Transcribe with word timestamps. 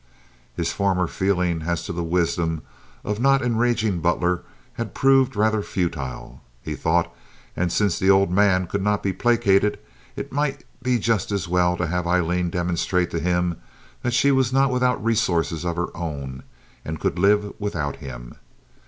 His 0.55 0.71
former 0.71 1.05
feeling 1.05 1.61
as 1.61 1.83
to 1.83 1.93
the 1.93 2.03
wisdom 2.03 2.63
of 3.03 3.19
not 3.19 3.43
enraging 3.43 3.99
Butler 3.99 4.41
had 4.73 4.95
proved 4.95 5.35
rather 5.35 5.61
futile, 5.61 6.41
he 6.63 6.73
thought, 6.73 7.15
and 7.55 7.71
since 7.71 7.99
the 7.99 8.09
old 8.09 8.31
man 8.31 8.65
could 8.65 8.81
not 8.81 9.03
be 9.03 9.13
placated 9.13 9.77
it 10.15 10.33
might 10.33 10.63
be 10.81 10.97
just 10.97 11.31
as 11.31 11.47
well 11.47 11.77
to 11.77 11.85
have 11.85 12.07
Aileen 12.07 12.49
demonstrate 12.49 13.11
to 13.11 13.19
him 13.19 13.57
that 14.01 14.15
she 14.15 14.31
was 14.31 14.51
not 14.51 14.71
without 14.71 15.05
resources 15.05 15.63
of 15.63 15.75
her 15.75 15.95
own 15.95 16.41
and 16.83 16.99
could 16.99 17.19
live 17.19 17.53
without 17.59 17.97
him. 17.97 18.33